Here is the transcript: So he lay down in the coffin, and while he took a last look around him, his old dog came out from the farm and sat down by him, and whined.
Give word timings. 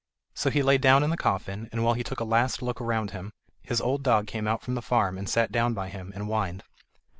So 0.33 0.49
he 0.49 0.63
lay 0.63 0.79
down 0.79 1.03
in 1.03 1.11
the 1.11 1.15
coffin, 1.15 1.69
and 1.71 1.83
while 1.83 1.93
he 1.93 2.03
took 2.03 2.19
a 2.19 2.23
last 2.23 2.63
look 2.63 2.81
around 2.81 3.11
him, 3.11 3.33
his 3.61 3.79
old 3.79 4.01
dog 4.01 4.25
came 4.25 4.47
out 4.47 4.63
from 4.63 4.73
the 4.73 4.81
farm 4.81 5.15
and 5.15 5.29
sat 5.29 5.51
down 5.51 5.75
by 5.75 5.89
him, 5.89 6.11
and 6.15 6.23
whined. 6.25 6.63